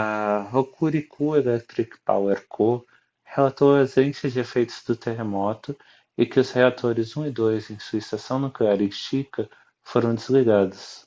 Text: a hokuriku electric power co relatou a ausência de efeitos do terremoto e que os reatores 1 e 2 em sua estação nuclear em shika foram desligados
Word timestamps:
a 0.00 0.02
hokuriku 0.52 1.24
electric 1.42 1.90
power 2.08 2.38
co 2.54 2.84
relatou 3.34 3.68
a 3.72 3.78
ausência 3.82 4.28
de 4.28 4.40
efeitos 4.40 4.82
do 4.84 4.96
terremoto 4.96 5.76
e 6.16 6.26
que 6.26 6.40
os 6.40 6.50
reatores 6.50 7.16
1 7.16 7.26
e 7.28 7.30
2 7.30 7.70
em 7.70 7.78
sua 7.78 8.00
estação 8.00 8.40
nuclear 8.40 8.82
em 8.82 8.90
shika 8.90 9.48
foram 9.84 10.12
desligados 10.12 11.06